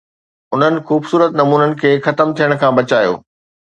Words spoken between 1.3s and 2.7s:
نمونن کي ختم ٿيڻ